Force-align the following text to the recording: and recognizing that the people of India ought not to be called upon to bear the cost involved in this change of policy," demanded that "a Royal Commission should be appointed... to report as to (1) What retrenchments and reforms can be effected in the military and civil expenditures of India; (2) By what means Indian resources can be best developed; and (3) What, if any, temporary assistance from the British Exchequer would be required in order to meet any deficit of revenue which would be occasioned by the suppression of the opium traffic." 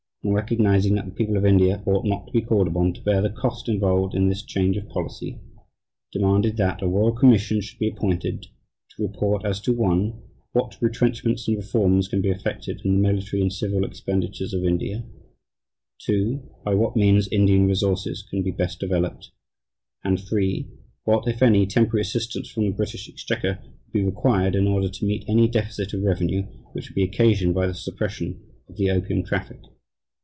and 0.23 0.35
recognizing 0.35 0.93
that 0.93 1.05
the 1.05 1.11
people 1.11 1.35
of 1.35 1.43
India 1.47 1.81
ought 1.87 2.05
not 2.05 2.27
to 2.27 2.31
be 2.31 2.43
called 2.43 2.67
upon 2.67 2.93
to 2.93 3.01
bear 3.01 3.21
the 3.23 3.29
cost 3.31 3.67
involved 3.67 4.13
in 4.13 4.29
this 4.29 4.43
change 4.43 4.77
of 4.77 4.87
policy," 4.89 5.39
demanded 6.11 6.57
that 6.57 6.79
"a 6.83 6.87
Royal 6.87 7.11
Commission 7.11 7.59
should 7.59 7.79
be 7.79 7.89
appointed... 7.89 8.43
to 8.87 9.01
report 9.01 9.43
as 9.43 9.59
to 9.59 9.73
(1) 9.73 10.13
What 10.51 10.79
retrenchments 10.79 11.47
and 11.47 11.57
reforms 11.57 12.07
can 12.07 12.21
be 12.21 12.29
effected 12.29 12.81
in 12.85 12.93
the 12.93 12.99
military 12.99 13.41
and 13.41 13.51
civil 13.51 13.83
expenditures 13.83 14.53
of 14.53 14.63
India; 14.63 15.03
(2) 16.05 16.39
By 16.63 16.75
what 16.75 16.95
means 16.95 17.27
Indian 17.29 17.65
resources 17.65 18.21
can 18.21 18.43
be 18.43 18.51
best 18.51 18.79
developed; 18.79 19.31
and 20.03 20.19
(3) 20.19 20.67
What, 21.03 21.27
if 21.27 21.41
any, 21.41 21.65
temporary 21.65 22.01
assistance 22.03 22.47
from 22.47 22.65
the 22.65 22.71
British 22.73 23.09
Exchequer 23.09 23.57
would 23.63 23.91
be 23.91 24.05
required 24.05 24.53
in 24.55 24.67
order 24.67 24.87
to 24.87 25.05
meet 25.05 25.25
any 25.27 25.47
deficit 25.47 25.93
of 25.93 26.03
revenue 26.03 26.43
which 26.73 26.89
would 26.89 26.95
be 26.95 27.01
occasioned 27.01 27.55
by 27.55 27.65
the 27.65 27.73
suppression 27.73 28.39
of 28.69 28.75
the 28.77 28.91
opium 28.91 29.23
traffic." 29.23 29.59